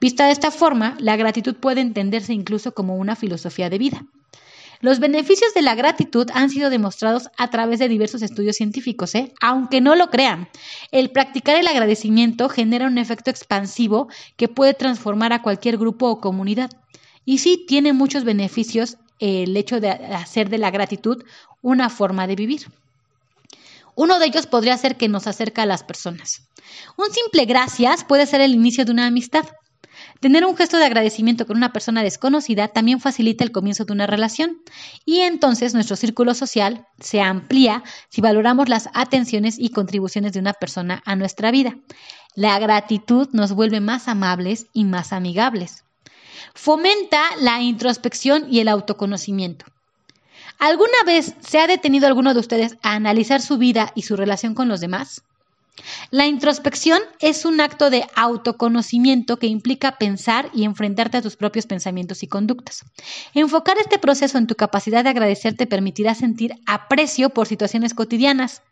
Vista 0.00 0.26
de 0.26 0.32
esta 0.32 0.50
forma, 0.50 0.96
la 1.00 1.16
gratitud 1.16 1.56
puede 1.56 1.80
entenderse 1.80 2.32
incluso 2.32 2.72
como 2.72 2.96
una 2.96 3.16
filosofía 3.16 3.70
de 3.70 3.78
vida. 3.78 4.04
Los 4.84 4.98
beneficios 4.98 5.54
de 5.54 5.62
la 5.62 5.74
gratitud 5.74 6.28
han 6.34 6.50
sido 6.50 6.68
demostrados 6.68 7.30
a 7.38 7.48
través 7.48 7.78
de 7.78 7.88
diversos 7.88 8.20
estudios 8.20 8.56
científicos, 8.56 9.14
¿eh? 9.14 9.32
aunque 9.40 9.80
no 9.80 9.94
lo 9.94 10.10
crean. 10.10 10.46
El 10.92 11.10
practicar 11.10 11.56
el 11.56 11.66
agradecimiento 11.66 12.50
genera 12.50 12.86
un 12.86 12.98
efecto 12.98 13.30
expansivo 13.30 14.08
que 14.36 14.48
puede 14.48 14.74
transformar 14.74 15.32
a 15.32 15.40
cualquier 15.40 15.78
grupo 15.78 16.10
o 16.10 16.20
comunidad. 16.20 16.70
Y 17.24 17.38
sí, 17.38 17.64
tiene 17.66 17.94
muchos 17.94 18.24
beneficios 18.24 18.98
el 19.20 19.56
hecho 19.56 19.80
de 19.80 19.88
hacer 19.88 20.50
de 20.50 20.58
la 20.58 20.70
gratitud 20.70 21.24
una 21.62 21.88
forma 21.88 22.26
de 22.26 22.36
vivir. 22.36 22.66
Uno 23.94 24.18
de 24.18 24.26
ellos 24.26 24.46
podría 24.46 24.76
ser 24.76 24.98
que 24.98 25.08
nos 25.08 25.26
acerca 25.26 25.62
a 25.62 25.66
las 25.66 25.82
personas. 25.82 26.42
Un 26.98 27.10
simple 27.10 27.46
gracias 27.46 28.04
puede 28.04 28.26
ser 28.26 28.42
el 28.42 28.52
inicio 28.52 28.84
de 28.84 28.92
una 28.92 29.06
amistad. 29.06 29.46
Tener 30.24 30.46
un 30.46 30.56
gesto 30.56 30.78
de 30.78 30.86
agradecimiento 30.86 31.46
con 31.46 31.58
una 31.58 31.74
persona 31.74 32.02
desconocida 32.02 32.68
también 32.68 32.98
facilita 32.98 33.44
el 33.44 33.52
comienzo 33.52 33.84
de 33.84 33.92
una 33.92 34.06
relación 34.06 34.62
y 35.04 35.18
entonces 35.18 35.74
nuestro 35.74 35.96
círculo 35.96 36.32
social 36.32 36.86
se 36.98 37.20
amplía 37.20 37.84
si 38.08 38.22
valoramos 38.22 38.70
las 38.70 38.88
atenciones 38.94 39.58
y 39.58 39.68
contribuciones 39.68 40.32
de 40.32 40.40
una 40.40 40.54
persona 40.54 41.02
a 41.04 41.14
nuestra 41.14 41.50
vida. 41.50 41.76
La 42.34 42.58
gratitud 42.58 43.28
nos 43.34 43.52
vuelve 43.52 43.80
más 43.80 44.08
amables 44.08 44.68
y 44.72 44.84
más 44.84 45.12
amigables. 45.12 45.84
Fomenta 46.54 47.20
la 47.42 47.60
introspección 47.60 48.46
y 48.50 48.60
el 48.60 48.68
autoconocimiento. 48.68 49.66
¿Alguna 50.58 51.02
vez 51.04 51.34
se 51.40 51.58
ha 51.58 51.66
detenido 51.66 52.06
alguno 52.06 52.32
de 52.32 52.40
ustedes 52.40 52.78
a 52.80 52.94
analizar 52.94 53.42
su 53.42 53.58
vida 53.58 53.92
y 53.94 54.00
su 54.00 54.16
relación 54.16 54.54
con 54.54 54.68
los 54.68 54.80
demás? 54.80 55.22
La 56.10 56.26
introspección 56.26 57.00
es 57.18 57.44
un 57.44 57.60
acto 57.60 57.90
de 57.90 58.06
autoconocimiento 58.14 59.38
que 59.38 59.48
implica 59.48 59.98
pensar 59.98 60.48
y 60.54 60.64
enfrentarte 60.64 61.16
a 61.16 61.22
tus 61.22 61.36
propios 61.36 61.66
pensamientos 61.66 62.22
y 62.22 62.28
conductas. 62.28 62.84
Enfocar 63.34 63.78
este 63.78 63.98
proceso 63.98 64.38
en 64.38 64.46
tu 64.46 64.54
capacidad 64.54 65.02
de 65.02 65.10
agradecer 65.10 65.56
te 65.56 65.66
permitirá 65.66 66.14
sentir 66.14 66.54
aprecio 66.66 67.30
por 67.30 67.46
situaciones 67.46 67.94
cotidianas, 67.94 68.62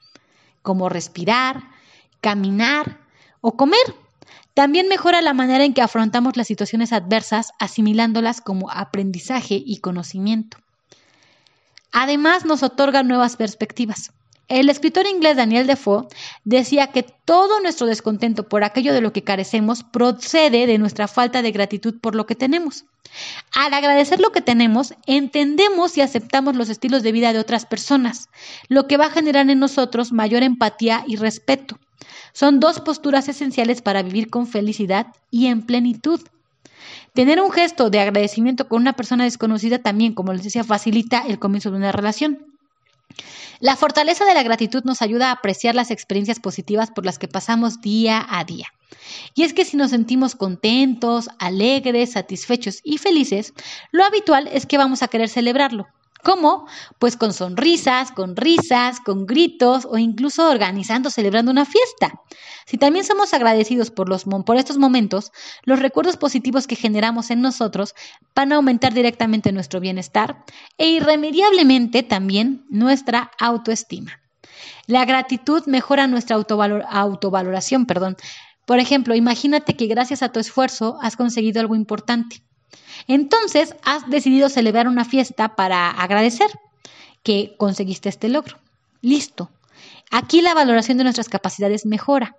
como 0.62 0.88
respirar, 0.88 1.64
caminar 2.20 3.00
o 3.40 3.56
comer. 3.56 3.96
También 4.54 4.86
mejora 4.88 5.22
la 5.22 5.32
manera 5.32 5.64
en 5.64 5.74
que 5.74 5.82
afrontamos 5.82 6.36
las 6.36 6.46
situaciones 6.46 6.92
adversas, 6.92 7.50
asimilándolas 7.58 8.40
como 8.40 8.70
aprendizaje 8.70 9.60
y 9.64 9.78
conocimiento. 9.78 10.58
Además, 11.90 12.44
nos 12.44 12.62
otorga 12.62 13.02
nuevas 13.02 13.36
perspectivas. 13.36 14.12
El 14.52 14.68
escritor 14.68 15.06
inglés 15.06 15.38
Daniel 15.38 15.66
Defoe 15.66 16.08
decía 16.44 16.88
que 16.88 17.02
todo 17.02 17.60
nuestro 17.60 17.86
descontento 17.86 18.50
por 18.50 18.64
aquello 18.64 18.92
de 18.92 19.00
lo 19.00 19.10
que 19.10 19.24
carecemos 19.24 19.82
procede 19.82 20.66
de 20.66 20.76
nuestra 20.76 21.08
falta 21.08 21.40
de 21.40 21.52
gratitud 21.52 21.94
por 21.98 22.14
lo 22.14 22.26
que 22.26 22.34
tenemos. 22.34 22.84
Al 23.54 23.72
agradecer 23.72 24.20
lo 24.20 24.30
que 24.30 24.42
tenemos, 24.42 24.92
entendemos 25.06 25.96
y 25.96 26.02
aceptamos 26.02 26.54
los 26.54 26.68
estilos 26.68 27.02
de 27.02 27.12
vida 27.12 27.32
de 27.32 27.38
otras 27.38 27.64
personas, 27.64 28.28
lo 28.68 28.86
que 28.86 28.98
va 28.98 29.06
a 29.06 29.10
generar 29.10 29.48
en 29.48 29.58
nosotros 29.58 30.12
mayor 30.12 30.42
empatía 30.42 31.02
y 31.06 31.16
respeto. 31.16 31.78
Son 32.34 32.60
dos 32.60 32.78
posturas 32.80 33.30
esenciales 33.30 33.80
para 33.80 34.02
vivir 34.02 34.28
con 34.28 34.46
felicidad 34.46 35.06
y 35.30 35.46
en 35.46 35.62
plenitud. 35.62 36.20
Tener 37.14 37.40
un 37.40 37.52
gesto 37.52 37.88
de 37.88 38.00
agradecimiento 38.00 38.68
con 38.68 38.82
una 38.82 38.92
persona 38.92 39.24
desconocida 39.24 39.78
también, 39.78 40.12
como 40.12 40.34
les 40.34 40.42
decía, 40.42 40.62
facilita 40.62 41.24
el 41.26 41.38
comienzo 41.38 41.70
de 41.70 41.78
una 41.78 41.92
relación. 41.92 42.51
La 43.60 43.76
fortaleza 43.76 44.24
de 44.24 44.34
la 44.34 44.42
gratitud 44.42 44.82
nos 44.84 45.02
ayuda 45.02 45.28
a 45.28 45.32
apreciar 45.32 45.74
las 45.74 45.90
experiencias 45.90 46.40
positivas 46.40 46.90
por 46.90 47.04
las 47.04 47.18
que 47.18 47.28
pasamos 47.28 47.80
día 47.80 48.26
a 48.28 48.44
día. 48.44 48.66
Y 49.34 49.42
es 49.42 49.54
que 49.54 49.64
si 49.64 49.76
nos 49.76 49.90
sentimos 49.90 50.34
contentos, 50.34 51.28
alegres, 51.38 52.12
satisfechos 52.12 52.80
y 52.84 52.98
felices, 52.98 53.54
lo 53.90 54.04
habitual 54.04 54.48
es 54.52 54.66
que 54.66 54.78
vamos 54.78 55.02
a 55.02 55.08
querer 55.08 55.28
celebrarlo. 55.28 55.86
¿Cómo? 56.22 56.66
Pues 57.00 57.16
con 57.16 57.32
sonrisas, 57.32 58.12
con 58.12 58.36
risas, 58.36 59.00
con 59.00 59.26
gritos 59.26 59.86
o 59.90 59.98
incluso 59.98 60.48
organizando, 60.48 61.10
celebrando 61.10 61.50
una 61.50 61.64
fiesta. 61.64 62.20
Si 62.64 62.78
también 62.78 63.04
somos 63.04 63.34
agradecidos 63.34 63.90
por, 63.90 64.08
los, 64.08 64.24
por 64.46 64.56
estos 64.56 64.78
momentos, 64.78 65.32
los 65.64 65.80
recuerdos 65.80 66.16
positivos 66.16 66.68
que 66.68 66.76
generamos 66.76 67.30
en 67.30 67.40
nosotros 67.40 67.94
van 68.36 68.52
a 68.52 68.56
aumentar 68.56 68.94
directamente 68.94 69.50
nuestro 69.50 69.80
bienestar 69.80 70.44
e 70.78 70.90
irremediablemente 70.90 72.04
también 72.04 72.66
nuestra 72.70 73.32
autoestima. 73.40 74.20
La 74.86 75.04
gratitud 75.04 75.64
mejora 75.66 76.06
nuestra 76.06 76.36
autovaloración, 76.36 77.86
perdón. 77.86 78.16
Por 78.64 78.78
ejemplo, 78.78 79.16
imagínate 79.16 79.74
que 79.74 79.86
gracias 79.86 80.22
a 80.22 80.30
tu 80.30 80.38
esfuerzo 80.38 80.98
has 81.02 81.16
conseguido 81.16 81.60
algo 81.60 81.74
importante. 81.74 82.44
Entonces, 83.06 83.74
has 83.84 84.08
decidido 84.08 84.48
celebrar 84.48 84.88
una 84.88 85.04
fiesta 85.04 85.54
para 85.54 85.90
agradecer 85.90 86.50
que 87.22 87.54
conseguiste 87.58 88.08
este 88.08 88.28
logro. 88.28 88.58
Listo. 89.00 89.50
Aquí 90.10 90.42
la 90.42 90.54
valoración 90.54 90.98
de 90.98 91.04
nuestras 91.04 91.28
capacidades 91.28 91.86
mejora. 91.86 92.36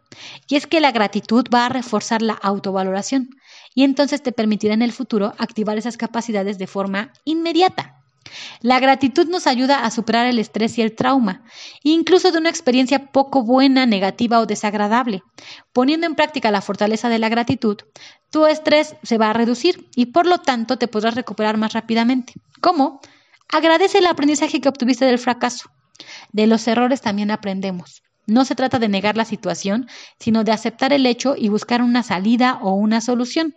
Y 0.48 0.56
es 0.56 0.68
que 0.68 0.80
la 0.80 0.92
gratitud 0.92 1.46
va 1.54 1.66
a 1.66 1.70
reforzar 1.70 2.22
la 2.22 2.34
autovaloración 2.34 3.30
y 3.74 3.84
entonces 3.84 4.22
te 4.22 4.32
permitirá 4.32 4.76
en 4.76 4.84
el 4.84 4.92
futuro 4.92 5.34
activar 5.40 5.78
esas 5.78 5.98
capacidades 5.98 6.60
de 6.60 6.68
forma 6.68 7.12
inmediata. 7.26 8.03
La 8.62 8.80
gratitud 8.80 9.28
nos 9.28 9.48
ayuda 9.48 9.86
a 9.86 9.92
superar 9.92 10.26
el 10.28 10.40
estrés 10.40 10.78
y 10.78 10.82
el 10.82 10.96
trauma, 10.96 11.44
incluso 11.84 12.32
de 12.32 12.38
una 12.38 12.50
experiencia 12.50 13.12
poco 13.12 13.44
buena, 13.44 13.86
negativa 13.86 14.40
o 14.40 14.46
desagradable. 14.46 15.24
Poniendo 15.74 16.08
en 16.08 16.16
práctica 16.16 16.52
la 16.52 16.62
fortaleza 16.62 17.10
de 17.10 17.20
la 17.20 17.30
gratitud, 17.30 17.78
tu 18.32 18.46
estrés 18.46 18.96
se 19.04 19.18
va 19.18 19.30
a 19.30 19.34
reducir 19.34 19.90
y 19.96 20.08
por 20.08 20.26
lo 20.26 20.40
tanto 20.40 20.78
te 20.78 20.88
podrás 20.88 21.16
recuperar 21.16 21.58
más 21.58 21.74
rápidamente. 21.74 22.34
¿Cómo? 22.62 23.02
Agradece 23.52 24.00
el 24.00 24.08
aprendizaje 24.08 24.62
que 24.62 24.70
obtuviste 24.70 25.06
del 25.06 25.20
fracaso. 25.20 25.70
De 26.32 26.48
los 26.48 26.68
errores 26.68 27.02
también 27.02 27.30
aprendemos. 27.30 28.02
No 28.26 28.46
se 28.46 28.56
trata 28.56 28.80
de 28.80 28.88
negar 28.88 29.18
la 29.18 29.26
situación, 29.26 29.88
sino 30.18 30.44
de 30.44 30.54
aceptar 30.54 30.94
el 30.94 31.06
hecho 31.06 31.36
y 31.38 31.50
buscar 31.50 31.82
una 31.82 32.04
salida 32.04 32.58
o 32.62 32.74
una 32.74 33.02
solución. 33.02 33.54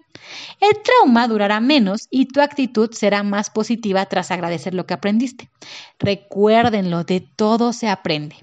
El 0.61 0.83
trauma 0.83 1.29
durará 1.29 1.61
menos 1.61 2.09
y 2.11 2.27
tu 2.27 2.41
actitud 2.41 2.91
será 2.93 3.23
más 3.23 3.51
positiva 3.51 4.07
tras 4.07 4.31
agradecer 4.31 4.75
lo 4.75 4.87
que 4.87 4.95
aprendiste. 4.95 5.51
Recuérdenlo, 5.99 7.05
de 7.05 7.21
todo 7.21 7.73
se 7.73 7.89
aprende. 7.89 8.37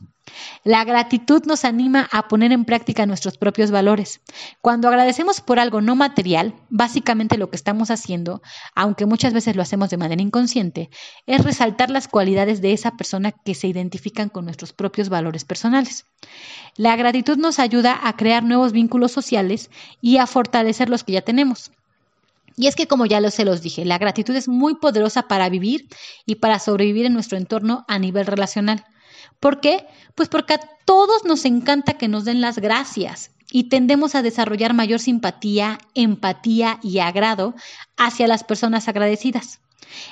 La 0.63 0.85
gratitud 0.85 1.43
nos 1.45 1.65
anima 1.65 2.07
a 2.11 2.27
poner 2.29 2.53
en 2.53 2.63
práctica 2.63 3.05
nuestros 3.05 3.37
propios 3.37 3.71
valores. 3.71 4.21
Cuando 4.61 4.87
agradecemos 4.87 5.41
por 5.41 5.59
algo 5.59 5.81
no 5.81 5.95
material, 5.95 6.55
básicamente 6.69 7.37
lo 7.37 7.49
que 7.49 7.57
estamos 7.57 7.91
haciendo, 7.91 8.41
aunque 8.73 9.05
muchas 9.05 9.33
veces 9.33 9.55
lo 9.55 9.61
hacemos 9.61 9.89
de 9.89 9.97
manera 9.97 10.21
inconsciente, 10.21 10.89
es 11.25 11.43
resaltar 11.43 11.89
las 11.89 12.07
cualidades 12.07 12.61
de 12.61 12.71
esa 12.71 12.91
persona 12.91 13.31
que 13.31 13.55
se 13.55 13.67
identifican 13.67 14.29
con 14.29 14.45
nuestros 14.45 14.71
propios 14.71 15.09
valores 15.09 15.43
personales. 15.43 16.05
La 16.77 16.95
gratitud 16.95 17.37
nos 17.37 17.59
ayuda 17.59 17.99
a 18.03 18.15
crear 18.15 18.43
nuevos 18.43 18.71
vínculos 18.71 19.11
sociales 19.11 19.69
y 20.01 20.17
a 20.17 20.27
fortalecer 20.27 20.89
los 20.89 21.03
que 21.03 21.13
ya 21.13 21.21
tenemos. 21.21 21.71
Y 22.55 22.67
es 22.67 22.75
que, 22.75 22.87
como 22.87 23.05
ya 23.05 23.19
se 23.31 23.45
los 23.45 23.61
dije, 23.61 23.83
la 23.83 23.97
gratitud 23.97 24.35
es 24.35 24.47
muy 24.47 24.75
poderosa 24.75 25.23
para 25.23 25.49
vivir 25.49 25.87
y 26.25 26.35
para 26.35 26.59
sobrevivir 26.59 27.07
en 27.07 27.13
nuestro 27.13 27.37
entorno 27.37 27.83
a 27.87 27.99
nivel 27.99 28.25
relacional. 28.25 28.85
¿Por 29.43 29.59
qué? 29.59 29.85
Pues 30.15 30.29
porque 30.29 30.53
a 30.53 30.59
todos 30.85 31.25
nos 31.25 31.43
encanta 31.43 31.97
que 31.97 32.07
nos 32.07 32.23
den 32.23 32.39
las 32.39 32.59
gracias 32.59 33.31
y 33.51 33.65
tendemos 33.65 34.15
a 34.15 34.21
desarrollar 34.21 34.73
mayor 34.73 35.01
simpatía, 35.01 35.79
empatía 35.95 36.79
y 36.81 36.99
agrado 36.99 37.53
hacia 37.97 38.27
las 38.27 38.45
personas 38.45 38.87
agradecidas. 38.87 39.59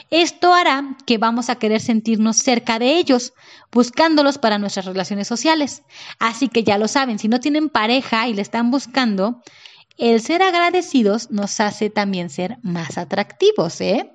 Esto 0.09 0.53
hará 0.53 0.97
que 1.05 1.17
vamos 1.17 1.49
a 1.49 1.55
querer 1.55 1.79
sentirnos 1.79 2.39
cerca 2.39 2.77
de 2.77 2.97
ellos, 2.97 3.31
buscándolos 3.71 4.37
para 4.37 4.57
nuestras 4.57 4.85
relaciones 4.85 5.29
sociales. 5.29 5.83
Así 6.19 6.49
que 6.49 6.65
ya 6.65 6.77
lo 6.77 6.89
saben, 6.89 7.17
si 7.17 7.29
no 7.29 7.39
tienen 7.39 7.69
pareja 7.69 8.27
y 8.27 8.33
le 8.33 8.41
están 8.41 8.69
buscando, 8.69 9.41
el 9.97 10.19
ser 10.19 10.43
agradecidos 10.43 11.31
nos 11.31 11.61
hace 11.61 11.89
también 11.89 12.29
ser 12.29 12.57
más 12.63 12.97
atractivos, 12.97 13.79
¿eh? 13.79 14.11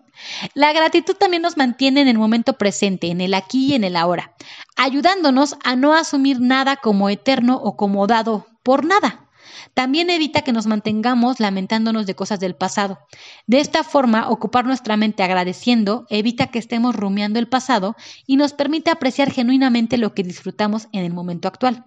La 0.55 0.73
gratitud 0.73 1.15
también 1.15 1.43
nos 1.43 1.57
mantiene 1.57 2.01
en 2.01 2.09
el 2.09 2.19
momento 2.19 2.55
presente, 2.55 3.09
en 3.09 3.21
el 3.21 3.35
aquí 3.35 3.67
y 3.69 3.75
en 3.75 3.85
el 3.85 3.97
ahora, 3.97 4.33
ayudándonos 4.77 5.57
a 5.65 5.75
no 5.77 5.95
asumir 5.95 6.41
nada 6.41 6.77
como 6.77 7.09
eterno 7.09 7.57
o 7.57 7.77
como 7.77 8.07
dado 8.07 8.47
por 8.63 8.85
nada. 8.85 9.27
También 9.75 10.09
evita 10.11 10.43
que 10.43 10.53
nos 10.53 10.67
mantengamos 10.67 11.39
lamentándonos 11.39 12.07
de 12.07 12.15
cosas 12.15 12.41
del 12.41 12.55
pasado. 12.55 12.99
De 13.47 13.61
esta 13.61 13.85
forma, 13.85 14.31
ocupar 14.31 14.65
nuestra 14.65 14.97
mente 14.97 15.23
agradeciendo 15.23 16.07
evita 16.09 16.47
que 16.47 16.59
estemos 16.59 16.97
rumiando 16.97 17.39
el 17.39 17.49
pasado 17.49 17.95
y 18.27 18.37
nos 18.37 18.53
permite 18.53 18.91
apreciar 18.91 19.31
genuinamente 19.31 19.99
lo 19.99 20.15
que 20.15 20.23
disfrutamos 20.23 20.89
en 20.93 21.05
el 21.05 21.13
momento 21.13 21.49
actual. 21.49 21.85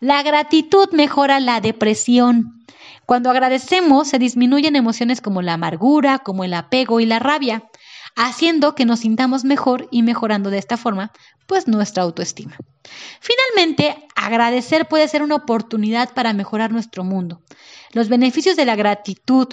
La 0.00 0.22
gratitud 0.22 0.88
mejora 0.92 1.40
la 1.40 1.60
depresión. 1.60 2.64
Cuando 3.04 3.30
agradecemos, 3.30 4.08
se 4.08 4.18
disminuyen 4.18 4.74
emociones 4.74 5.20
como 5.20 5.42
la 5.42 5.54
amargura, 5.54 6.20
como 6.20 6.42
el 6.44 6.54
apego 6.54 7.00
y 7.00 7.06
la 7.06 7.18
rabia, 7.18 7.64
haciendo 8.16 8.74
que 8.74 8.86
nos 8.86 9.00
sintamos 9.00 9.44
mejor 9.44 9.88
y 9.90 10.02
mejorando 10.02 10.48
de 10.50 10.58
esta 10.58 10.78
forma, 10.78 11.12
pues 11.46 11.68
nuestra 11.68 12.02
autoestima. 12.02 12.56
Finalmente, 13.20 14.06
agradecer 14.14 14.86
puede 14.86 15.08
ser 15.08 15.22
una 15.22 15.36
oportunidad 15.36 16.12
para 16.14 16.32
mejorar 16.32 16.72
nuestro 16.72 17.04
mundo. 17.04 17.42
Los 17.92 18.08
beneficios 18.08 18.56
de 18.56 18.64
la 18.64 18.76
gratitud, 18.76 19.48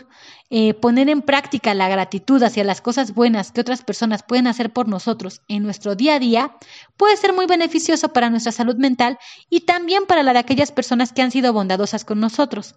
eh, 0.55 0.75
poner 0.75 1.10
en 1.10 1.24
práctica 1.24 1.74
la 1.74 1.89
gratitud 1.89 2.43
hacia 2.43 2.63
las 2.63 2.79
cosas 2.79 3.15
buenas 3.15 3.51
que 3.51 3.62
otras 3.62 3.81
personas 3.81 4.22
pueden 4.22 4.45
hacer 4.45 4.72
por 4.72 4.88
nosotros 4.88 5.41
en 5.48 5.63
nuestro 5.63 5.95
día 5.95 6.13
a 6.13 6.19
día, 6.19 6.55
puede 6.95 7.17
ser 7.17 7.33
muy 7.33 7.48
beneficioso 7.48 8.13
para 8.13 8.29
nuestra 8.29 8.51
salud 8.51 8.75
mental 8.75 9.17
y 9.50 9.62
también 9.62 10.05
para 10.05 10.22
la 10.22 10.31
de 10.31 10.38
aquellas 10.38 10.72
personas 10.72 11.12
que 11.12 11.24
han 11.24 11.31
sido 11.31 11.53
bondadosas 11.53 12.05
con 12.05 12.19
nosotros, 12.19 12.75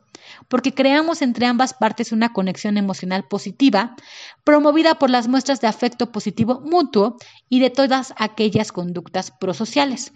porque 0.49 0.73
creamos 0.73 1.21
entre 1.21 1.45
ambas 1.45 1.75
partes 1.75 2.12
una 2.12 2.33
conexión 2.33 2.78
emocional 2.78 3.28
positiva, 3.28 3.95
promovida 4.42 4.95
por 4.95 5.11
las 5.11 5.28
muestras 5.28 5.61
de 5.61 5.66
afecto 5.66 6.11
positivo 6.11 6.62
mutuo 6.64 7.18
y 7.50 7.61
de 7.61 7.68
todas 7.68 8.14
aquellas 8.16 8.73
conductas 8.73 9.33
prosociales. 9.33 10.12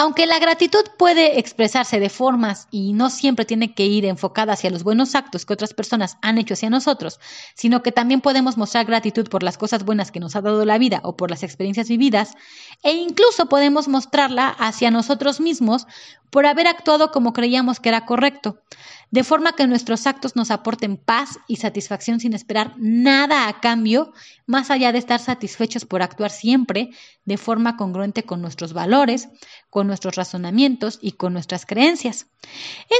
Aunque 0.00 0.26
la 0.26 0.38
gratitud 0.38 0.84
puede 0.96 1.40
expresarse 1.40 1.98
de 1.98 2.08
formas 2.08 2.68
y 2.70 2.92
no 2.92 3.10
siempre 3.10 3.44
tiene 3.44 3.74
que 3.74 3.84
ir 3.86 4.04
enfocada 4.04 4.52
hacia 4.52 4.70
los 4.70 4.84
buenos 4.84 5.16
actos 5.16 5.44
que 5.44 5.52
otras 5.52 5.74
personas 5.74 6.18
han 6.22 6.38
hecho 6.38 6.54
hacia 6.54 6.70
nosotros, 6.70 7.18
sino 7.56 7.82
que 7.82 7.90
también 7.90 8.20
podemos 8.20 8.56
mostrar 8.56 8.86
gratitud 8.86 9.28
por 9.28 9.42
las 9.42 9.58
cosas 9.58 9.84
buenas 9.84 10.12
que 10.12 10.20
nos 10.20 10.36
ha 10.36 10.40
dado 10.40 10.64
la 10.64 10.78
vida 10.78 11.00
o 11.02 11.16
por 11.16 11.30
las 11.30 11.42
experiencias 11.42 11.88
vividas, 11.88 12.34
e 12.84 12.92
incluso 12.92 13.46
podemos 13.46 13.88
mostrarla 13.88 14.50
hacia 14.50 14.92
nosotros 14.92 15.40
mismos 15.40 15.88
por 16.30 16.46
haber 16.46 16.66
actuado 16.66 17.10
como 17.10 17.32
creíamos 17.32 17.80
que 17.80 17.88
era 17.88 18.06
correcto 18.06 18.62
de 19.10 19.24
forma 19.24 19.52
que 19.52 19.66
nuestros 19.66 20.06
actos 20.06 20.36
nos 20.36 20.50
aporten 20.50 20.96
paz 20.96 21.38
y 21.46 21.56
satisfacción 21.56 22.20
sin 22.20 22.34
esperar 22.34 22.74
nada 22.76 23.48
a 23.48 23.60
cambio, 23.60 24.12
más 24.46 24.70
allá 24.70 24.92
de 24.92 24.98
estar 24.98 25.18
satisfechos 25.18 25.86
por 25.86 26.02
actuar 26.02 26.30
siempre 26.30 26.90
de 27.24 27.38
forma 27.38 27.76
congruente 27.76 28.24
con 28.24 28.42
nuestros 28.42 28.74
valores, 28.74 29.28
con 29.70 29.86
nuestros 29.86 30.16
razonamientos 30.16 30.98
y 31.00 31.12
con 31.12 31.32
nuestras 31.32 31.64
creencias. 31.64 32.26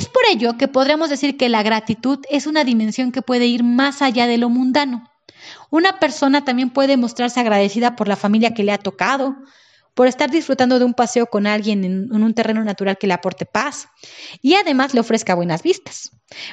Es 0.00 0.06
por 0.06 0.22
ello 0.30 0.56
que 0.56 0.68
podríamos 0.68 1.10
decir 1.10 1.36
que 1.36 1.48
la 1.48 1.62
gratitud 1.62 2.20
es 2.30 2.46
una 2.46 2.64
dimensión 2.64 3.12
que 3.12 3.22
puede 3.22 3.46
ir 3.46 3.62
más 3.62 4.00
allá 4.00 4.26
de 4.26 4.38
lo 4.38 4.48
mundano. 4.48 5.10
Una 5.70 5.98
persona 5.98 6.44
también 6.44 6.70
puede 6.70 6.96
mostrarse 6.96 7.40
agradecida 7.40 7.96
por 7.96 8.08
la 8.08 8.16
familia 8.16 8.54
que 8.54 8.64
le 8.64 8.72
ha 8.72 8.78
tocado, 8.78 9.36
por 9.98 10.06
estar 10.06 10.30
disfrutando 10.30 10.78
de 10.78 10.84
un 10.84 10.94
paseo 10.94 11.26
con 11.26 11.48
alguien 11.48 11.82
en, 11.82 12.22
un 12.22 12.32
terreno 12.32 12.62
natural 12.62 12.98
que 12.98 13.08
le 13.08 13.14
aporte 13.14 13.46
paz 13.46 13.88
y 14.40 14.54
además 14.54 14.94
le 14.94 15.00
ofrezca 15.00 15.34
buenas 15.34 15.64
vistas. 15.64 16.12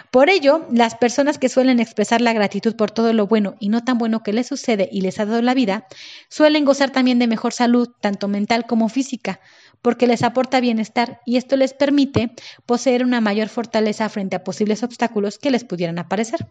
Por 0.10 0.32
ello, 0.32 0.66
las 0.72 0.96
personas 0.96 1.38
que 1.38 1.48
suelen 1.48 1.80
expresar 1.80 2.22
la 2.22 2.34
gratitud 2.34 2.76
por 2.76 2.90
todo 2.90 3.14
lo 3.14 3.28
bueno 3.28 3.54
y 3.60 3.70
no 3.70 3.84
tan 3.84 4.00
bueno 4.00 4.24
que 4.24 4.34
les 4.34 4.48
sucede 4.48 4.90
y 4.92 5.02
les 5.02 5.20
ha 5.20 5.28
dado 5.28 5.44
la 5.44 5.54
vida, 5.54 5.86
suelen 6.28 6.66
gozar 6.66 6.90
también 6.90 7.20
de 7.20 7.28
mejor 7.28 7.54
salud, 7.54 7.88
tanto 8.02 8.28
mental 8.28 8.66
como 8.66 8.90
física, 8.90 9.40
porque 9.84 10.08
les 10.08 10.24
aporta 10.24 10.60
bienestar 10.60 11.22
y 11.24 11.38
esto 11.38 11.56
les 11.56 11.76
permite 11.76 12.32
poseer 12.66 13.04
una 13.04 13.22
mayor 13.22 13.50
fortaleza 13.50 14.10
frente 14.10 14.38
a 14.38 14.44
posibles 14.44 14.82
obstáculos 14.82 15.38
que 15.38 15.52
les 15.52 15.64
pudieran 15.64 16.00
aparecer. 16.00 16.48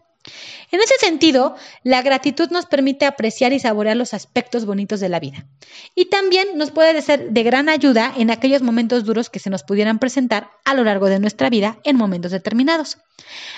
En 0.71 0.81
ese 0.81 0.95
sentido, 0.99 1.55
la 1.83 2.01
gratitud 2.01 2.49
nos 2.49 2.65
permite 2.65 3.05
apreciar 3.05 3.53
y 3.53 3.59
saborear 3.59 3.95
los 3.95 4.13
aspectos 4.13 4.65
bonitos 4.65 4.99
de 4.99 5.09
la 5.09 5.19
vida. 5.19 5.47
Y 5.93 6.05
también 6.05 6.57
nos 6.57 6.71
puede 6.71 7.01
ser 7.01 7.29
de 7.31 7.43
gran 7.43 7.69
ayuda 7.69 8.13
en 8.17 8.31
aquellos 8.31 8.61
momentos 8.61 9.05
duros 9.05 9.29
que 9.29 9.39
se 9.39 9.49
nos 9.49 9.63
pudieran 9.63 9.99
presentar 9.99 10.49
a 10.65 10.73
lo 10.73 10.83
largo 10.83 11.07
de 11.07 11.19
nuestra 11.19 11.49
vida 11.49 11.79
en 11.83 11.95
momentos 11.95 12.31
determinados. 12.31 12.97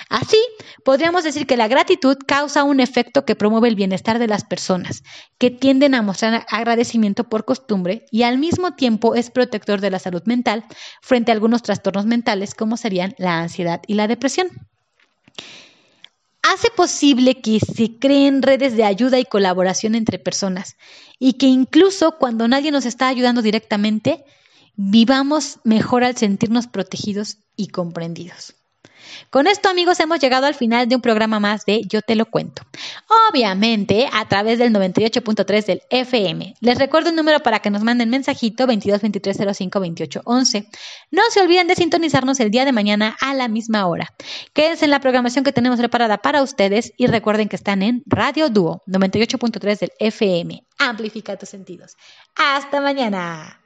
Así, 0.08 0.38
podríamos 0.84 1.24
decir 1.24 1.46
que 1.46 1.56
la 1.56 1.68
gratitud 1.68 2.16
causa 2.26 2.64
un 2.64 2.80
efecto 2.80 3.24
que 3.24 3.34
promueve 3.34 3.68
el 3.68 3.74
bienestar 3.74 4.18
de 4.18 4.28
las 4.28 4.44
personas, 4.44 5.02
que 5.38 5.50
tienden 5.50 5.94
a 5.94 6.02
mostrar 6.02 6.46
agradecimiento 6.48 7.24
por 7.24 7.44
costumbre 7.44 8.06
y 8.10 8.22
al 8.22 8.38
mismo 8.38 8.74
tiempo 8.74 9.14
es 9.14 9.30
protector 9.30 9.80
de 9.80 9.90
la 9.90 9.98
salud 9.98 10.22
mental 10.26 10.64
frente 11.02 11.32
a 11.32 11.34
algunos 11.34 11.62
trastornos 11.62 12.06
mentales 12.06 12.54
como 12.54 12.76
serían 12.76 13.14
la 13.18 13.40
ansiedad 13.40 13.80
y 13.86 13.94
la 13.94 14.06
depresión 14.06 14.48
hace 16.52 16.70
posible 16.70 17.40
que 17.40 17.60
se 17.60 17.98
creen 17.98 18.42
redes 18.42 18.76
de 18.76 18.84
ayuda 18.84 19.18
y 19.18 19.24
colaboración 19.24 19.94
entre 19.94 20.18
personas 20.18 20.76
y 21.18 21.34
que 21.34 21.46
incluso 21.46 22.16
cuando 22.18 22.48
nadie 22.48 22.70
nos 22.70 22.86
está 22.86 23.08
ayudando 23.08 23.42
directamente, 23.42 24.24
vivamos 24.76 25.58
mejor 25.64 26.04
al 26.04 26.16
sentirnos 26.16 26.66
protegidos 26.66 27.38
y 27.56 27.68
comprendidos. 27.68 28.54
Con 29.30 29.46
esto, 29.46 29.68
amigos, 29.68 30.00
hemos 30.00 30.20
llegado 30.20 30.46
al 30.46 30.54
final 30.54 30.88
de 30.88 30.96
un 30.96 31.02
programa 31.02 31.38
más 31.40 31.64
de 31.66 31.82
Yo 31.86 32.02
te 32.02 32.14
lo 32.14 32.26
cuento. 32.26 32.62
Obviamente, 33.30 34.08
a 34.12 34.26
través 34.26 34.58
del 34.58 34.72
98.3 34.72 35.64
del 35.66 35.82
FM. 35.90 36.54
Les 36.60 36.78
recuerdo 36.78 37.10
un 37.10 37.16
número 37.16 37.40
para 37.40 37.58
que 37.60 37.70
nos 37.70 37.82
manden 37.82 38.10
mensajito 38.10 38.66
22 38.66 39.02
No 41.10 41.22
se 41.30 41.40
olviden 41.40 41.66
de 41.66 41.74
sintonizarnos 41.74 42.40
el 42.40 42.50
día 42.50 42.64
de 42.64 42.72
mañana 42.72 43.16
a 43.20 43.34
la 43.34 43.48
misma 43.48 43.86
hora. 43.86 44.14
Quédense 44.52 44.86
en 44.86 44.90
la 44.90 45.00
programación 45.00 45.44
que 45.44 45.52
tenemos 45.52 45.78
preparada 45.78 46.18
para 46.18 46.42
ustedes 46.42 46.92
y 46.96 47.06
recuerden 47.06 47.48
que 47.48 47.56
están 47.56 47.82
en 47.82 48.02
Radio 48.06 48.48
Dúo 48.48 48.82
98.3 48.86 49.78
del 49.78 49.92
FM. 49.98 50.64
Amplifica 50.78 51.36
tus 51.36 51.48
sentidos. 51.48 51.96
Hasta 52.34 52.80
mañana. 52.80 53.57